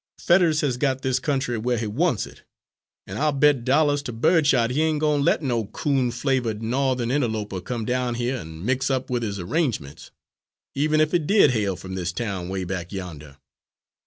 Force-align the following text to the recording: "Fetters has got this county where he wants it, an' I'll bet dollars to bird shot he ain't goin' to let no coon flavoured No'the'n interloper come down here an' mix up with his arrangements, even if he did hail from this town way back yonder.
"Fetters 0.17 0.61
has 0.61 0.77
got 0.77 1.03
this 1.03 1.19
county 1.19 1.57
where 1.57 1.77
he 1.77 1.85
wants 1.85 2.25
it, 2.25 2.41
an' 3.05 3.17
I'll 3.19 3.31
bet 3.31 3.63
dollars 3.63 4.01
to 4.01 4.11
bird 4.11 4.47
shot 4.47 4.71
he 4.71 4.81
ain't 4.81 4.99
goin' 4.99 5.19
to 5.19 5.23
let 5.23 5.43
no 5.43 5.65
coon 5.65 6.09
flavoured 6.09 6.63
No'the'n 6.63 7.11
interloper 7.11 7.61
come 7.61 7.85
down 7.85 8.15
here 8.15 8.37
an' 8.37 8.65
mix 8.65 8.89
up 8.89 9.11
with 9.11 9.21
his 9.21 9.39
arrangements, 9.39 10.09
even 10.73 10.99
if 11.01 11.11
he 11.11 11.19
did 11.19 11.51
hail 11.51 11.75
from 11.75 11.93
this 11.93 12.11
town 12.11 12.49
way 12.49 12.63
back 12.63 12.91
yonder. 12.91 13.37